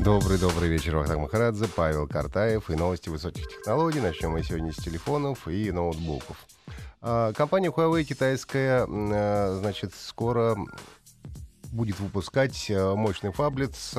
[0.00, 4.00] Добрый-добрый вечер, Вахтанг Махарадзе, Павел Картаев и новости высоких технологий.
[4.00, 6.46] Начнем мы сегодня с телефонов и ноутбуков.
[7.00, 10.56] А, Компания Huawei китайская, а, значит, скоро
[11.72, 13.94] будет выпускать а, мощный фаблет с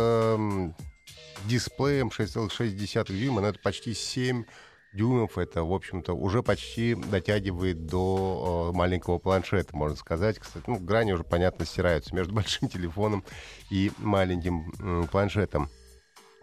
[1.46, 4.46] дисплеем 6,6 дюйма, но это почти 7
[4.94, 5.38] дюймов.
[5.38, 10.40] Это, в общем-то, уже почти дотягивает до э, маленького планшета, можно сказать.
[10.40, 13.24] Кстати, ну, грани уже, понятно, стираются между большим телефоном
[13.70, 15.70] и маленьким планшетом.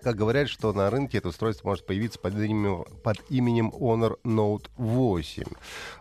[0.05, 4.67] Как говорят, что на рынке это устройство может появиться под именем, под именем Honor Note
[4.77, 5.45] 8.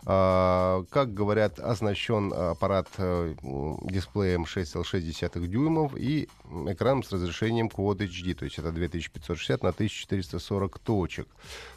[0.04, 3.34] А, как говорят, оснащен аппарат э,
[3.84, 6.28] дисплеем 6,6 дюймов и
[6.66, 11.26] экраном с разрешением Quad HD, то есть это 2560 на 1440 точек.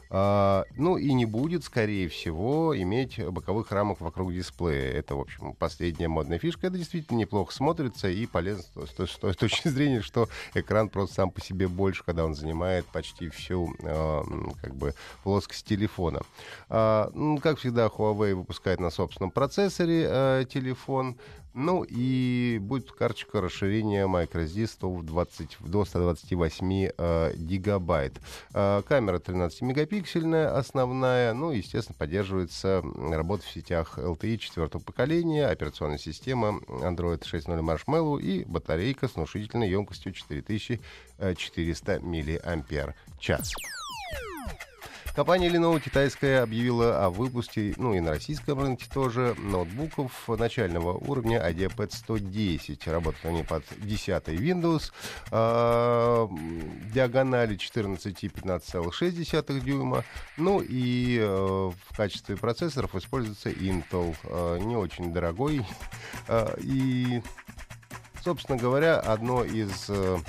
[0.10, 4.92] А, ну и не будет, скорее всего, иметь боковых рамок вокруг дисплея.
[4.94, 6.68] Это, в общем, последняя модная фишка.
[6.68, 11.16] Это действительно неплохо смотрится и полезно с, с той- с точки зрения, что экран просто
[11.16, 16.22] сам по себе больше, когда он занимает почти всю м, как бы плоскость телефона.
[16.70, 21.18] А, ну, как всегда, Huawei выпускает на собственном процессоре а, телефон.
[21.60, 28.14] Ну и будет карточка расширения microSD 120, до 128 э, гигабайт.
[28.54, 31.34] Э, камера 13-мегапиксельная основная.
[31.34, 38.46] Ну, естественно, поддерживается работа в сетях LTE четвертого поколения, операционная система Android 6.0 Marshmallow и
[38.46, 43.32] батарейка с внушительной емкостью 4400 мАч.
[45.18, 51.40] Компания Lenovo китайская объявила о выпуске, ну и на российском рынке тоже, ноутбуков начального уровня
[51.40, 52.88] IdeaPad 110.
[52.88, 54.92] Работают они под 10 Windows,
[55.32, 56.28] э,
[56.94, 60.04] диагонали 14 и 15,6 дюйма.
[60.38, 65.66] Ну и э, в качестве процессоров используется Intel, э, не очень дорогой.
[66.28, 67.24] Э, и,
[68.24, 70.20] собственно говоря, одно из э,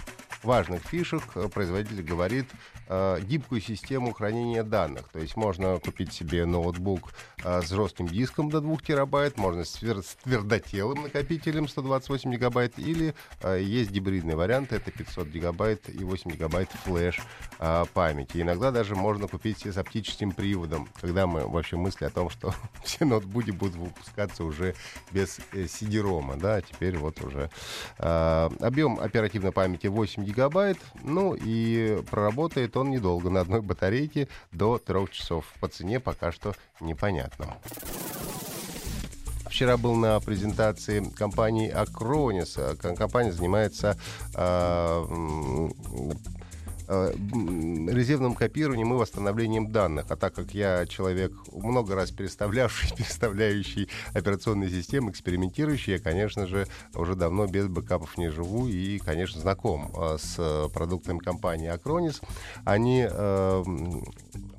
[0.43, 2.47] важных фишек э, производитель говорит
[2.89, 5.09] э, гибкую систему хранения данных.
[5.13, 7.13] То есть можно купить себе ноутбук
[7.45, 13.15] э, с жестким диском до 2 терабайт, можно с, твер- твердотелым накопителем 128 гигабайт, или
[13.43, 17.21] э, есть гибридный вариант, это 500 гигабайт и 8 гигабайт флеш
[17.93, 18.41] памяти.
[18.41, 23.05] Иногда даже можно купить с оптическим приводом, когда мы вообще мысли о том, что все
[23.05, 24.75] ноутбуки будут выпускаться уже
[25.11, 27.51] без CD-ROM, да, а теперь вот уже
[27.99, 35.07] объем оперативной памяти 8 гигабайт, ну и проработает он недолго, на одной батарейке до 3
[35.11, 35.45] часов.
[35.61, 37.57] По цене пока что непонятно.
[39.47, 42.77] Вчера был на презентации компании Acronis.
[42.77, 43.97] Ком- Компания занимается
[44.35, 45.69] э,
[46.89, 50.07] резервным копированием и восстановлением данных.
[50.09, 56.67] А так как я человек много раз переставлявший, переставляющий операционные системы, экспериментирующий, я, конечно же,
[56.95, 62.23] уже давно без бэкапов не живу и, конечно, знаком э, с э, продуктами компании Acronis.
[62.65, 63.65] Они э,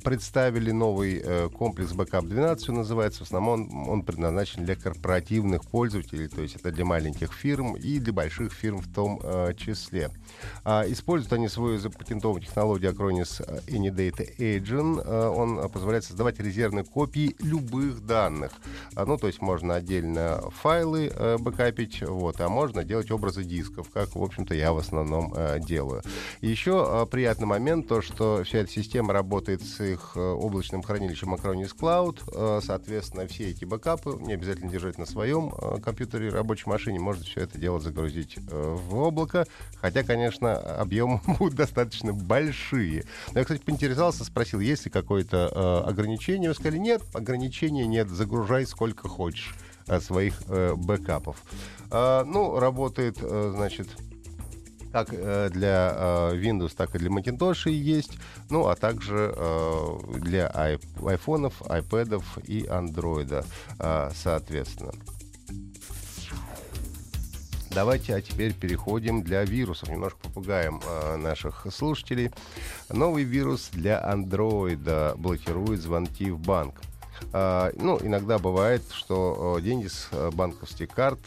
[0.04, 3.20] представили новый э, комплекс Backup 12, он называется.
[3.20, 8.00] В основном он, он предназначен для корпоративных пользователей, то есть это для маленьких фирм и
[8.00, 10.12] для больших фирм в том э, числе.
[10.64, 15.04] А, используют они свою запатентованную технологию Acronis э, AnyData Agent.
[15.06, 18.52] Э, он э, позволяет создавать резервные копии любых данных.
[18.96, 23.90] А, ну, то есть можно отдельно файлы э, бэкапить, вот, а можно делать образы дисков,
[23.90, 26.02] как, в общем-то, я в основном э, делаю.
[26.42, 29.80] Еще э, приятный момент, то, что вся эта система работает с
[30.16, 32.22] э, облачным хранилищем Acronis Cloud.
[32.34, 37.00] Э, соответственно, все эти бэкапы не обязательно держать на своем э, компьютере, рабочей машине.
[37.00, 39.46] Можно все это дело загрузить э, в облако.
[39.76, 43.06] Хотя, конечно, объемы будут достаточно большие.
[43.34, 46.50] Но я, кстати, поинтересовался, спросил, есть ли какое-то э, ограничение.
[46.50, 49.56] Вы сказали, нет, ограничения нет, загружай сколько хочешь
[49.88, 51.44] э, своих э, бэкапов.
[51.92, 53.88] А, ну, работает, э, значит,
[54.92, 58.14] как э, для э, Windows, так и для Macintosh есть,
[58.50, 62.66] ну, а также э, для ай- айфонов, айпэдов и
[63.80, 64.94] э, соответственно.
[67.72, 69.90] Давайте, а теперь переходим для вирусов.
[69.90, 72.32] Немножко попугаем э, наших слушателей.
[72.90, 76.82] Новый вирус для андроида блокирует звонки в банк.
[77.32, 81.20] А, ну, иногда бывает, что э, деньги с э, банковских карт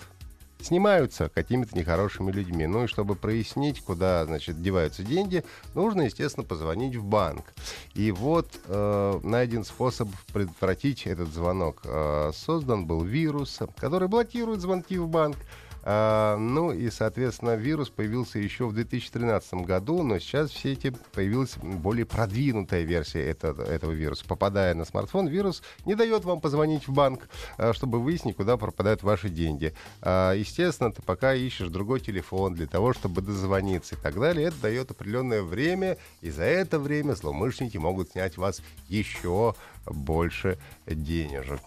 [0.65, 2.67] снимаются какими-то нехорошими людьми.
[2.67, 5.45] Ну и чтобы прояснить, куда, значит, деваются деньги,
[5.75, 7.53] нужно, естественно, позвонить в банк.
[7.95, 11.83] И вот э, найден способ предотвратить этот звонок.
[11.85, 15.37] Э, создан был вирус, который блокирует звонки в банк.
[15.85, 21.57] А, ну и, соответственно, вирус появился еще в 2013 году, но сейчас все эти появилась
[21.57, 24.25] более продвинутая версия этого, этого вируса.
[24.27, 29.03] Попадая на смартфон, вирус не дает вам позвонить в банк, а, чтобы выяснить, куда пропадают
[29.03, 29.75] ваши деньги.
[30.01, 34.49] А, естественно, ты пока ищешь другой телефон для того, чтобы дозвониться и так далее.
[34.49, 39.55] Это дает определенное время, и за это время злоумышленники могут снять вас еще
[39.87, 41.61] больше денежек.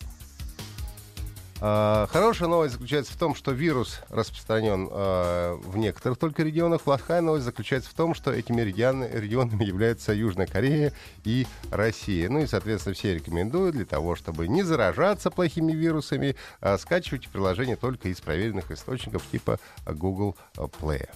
[1.62, 6.82] А, хорошая новость заключается в том, что вирус распространен э, в некоторых только регионах.
[6.82, 10.92] Плохая новость заключается в том, что этими регионами являются Южная Корея
[11.24, 12.30] и Россия.
[12.30, 17.78] Ну и, соответственно, все рекомендуют для того, чтобы не заражаться плохими вирусами, э, скачивать приложение
[17.78, 21.08] только из проверенных источников типа Google Play.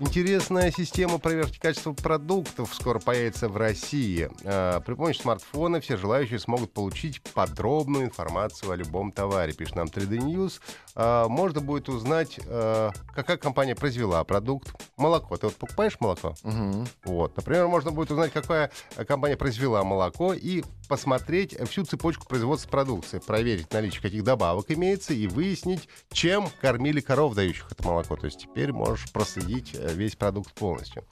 [0.00, 4.30] Интересная система проверки качества продуктов скоро появится в России.
[4.44, 9.88] А, при помощи смартфона все желающие смогут получить подробную информацию о любом товаре, пишет нам
[9.88, 10.60] 3D News.
[10.94, 14.72] А, можно будет узнать, а, какая компания произвела продукт.
[14.96, 15.36] Молоко.
[15.36, 16.36] Ты вот покупаешь молоко?
[16.44, 16.86] Угу.
[17.06, 17.36] Вот.
[17.36, 18.70] Например, можно будет узнать, какая
[19.08, 25.26] компания произвела молоко и посмотреть всю цепочку производства продукции, проверить наличие каких добавок имеется и
[25.26, 28.16] выяснить, чем кормили коров, дающих это молоко.
[28.16, 31.04] То есть теперь можешь проследить э, весь продукт полностью.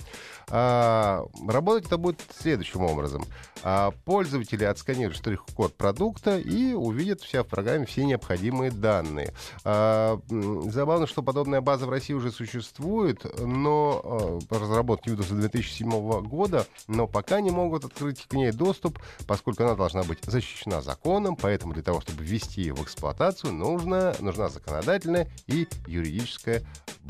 [0.49, 3.25] А, работать это будет следующим образом.
[3.63, 9.35] А, пользователи отсканируют штрих-код продукта и увидят вся в программе все необходимые данные.
[9.65, 15.91] А, забавно, что подобная база в России уже существует, но а, разработки ведутся 2007
[16.23, 21.37] года, но пока не могут открыть к ней доступ, поскольку она должна быть защищена законом,
[21.37, 26.63] поэтому для того, чтобы ввести ее в эксплуатацию, нужна, нужна законодательная и юридическая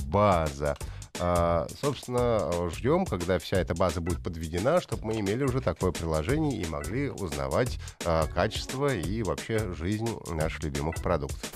[0.06, 0.76] база.
[1.18, 6.60] А, собственно, ждем, когда вся эта база будет подведена, чтобы мы имели уже такое приложение
[6.60, 11.52] и могли узнавать а, качество и вообще жизнь наших любимых продуктов.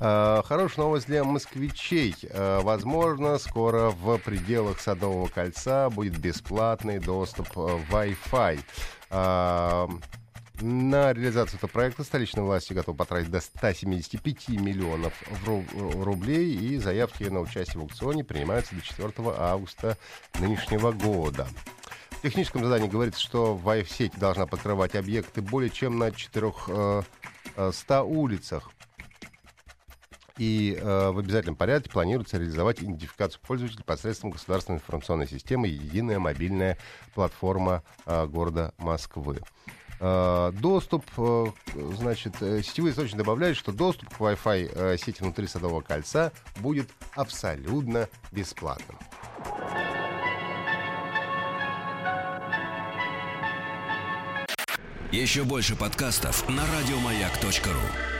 [0.00, 2.14] Uh, хорошая новость для москвичей.
[2.22, 8.60] Uh, возможно, скоро в пределах Садового кольца будет бесплатный доступ uh, Wi-Fi.
[9.10, 15.14] На реализацию этого проекта столичные власти готовы потратить до 175 миллионов
[15.44, 19.96] рублей, и заявки на участие в аукционе принимаются до 4 августа
[20.38, 21.48] нынешнего года.
[22.10, 27.06] В техническом задании говорится, что Wi-Fi-сеть должна покрывать объекты более чем на 400
[27.56, 28.70] э, э, улицах.
[30.40, 36.78] И э, в обязательном порядке планируется реализовать идентификацию пользователей посредством государственной информационной системы «Единая мобильная
[37.14, 39.40] платформа э, города Москвы».
[40.00, 41.46] Э, доступ, э,
[41.98, 48.08] значит, э, сетевые источники добавляют, что доступ к Wi-Fi сети внутри Садового кольца будет абсолютно
[48.32, 48.98] бесплатным.
[55.12, 58.19] Еще больше подкастов на радиомаяк.ру